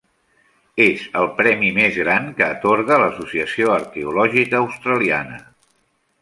És 0.85 1.01
el 1.19 1.27
premi 1.41 1.69
més 1.75 1.99
gran 2.03 2.25
que 2.39 2.45
atorga 2.47 2.97
l'Associació 3.03 3.69
Arqueològica 3.77 4.63
Australiana. 4.65 5.41